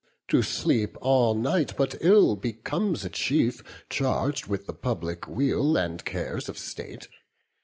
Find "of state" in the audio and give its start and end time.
6.49-7.07